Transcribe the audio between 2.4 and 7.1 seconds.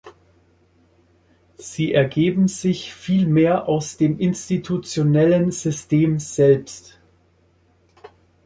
sich vielmehr aus dem institutionellen System selbst.